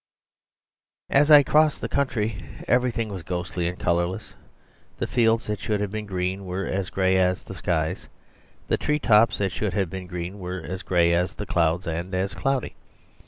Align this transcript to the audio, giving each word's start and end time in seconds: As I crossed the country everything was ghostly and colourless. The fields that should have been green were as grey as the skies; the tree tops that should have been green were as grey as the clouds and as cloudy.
As 1.11 1.29
I 1.29 1.43
crossed 1.43 1.79
the 1.79 1.87
country 1.87 2.43
everything 2.67 3.09
was 3.09 3.21
ghostly 3.21 3.67
and 3.67 3.77
colourless. 3.77 4.33
The 4.97 5.05
fields 5.05 5.45
that 5.45 5.59
should 5.59 5.79
have 5.79 5.91
been 5.91 6.07
green 6.07 6.43
were 6.47 6.65
as 6.65 6.89
grey 6.89 7.19
as 7.19 7.43
the 7.43 7.53
skies; 7.53 8.09
the 8.67 8.77
tree 8.77 8.97
tops 8.97 9.37
that 9.37 9.51
should 9.51 9.73
have 9.75 9.91
been 9.91 10.07
green 10.07 10.39
were 10.39 10.59
as 10.67 10.81
grey 10.81 11.13
as 11.13 11.35
the 11.35 11.45
clouds 11.45 11.85
and 11.85 12.15
as 12.15 12.33
cloudy. 12.33 12.75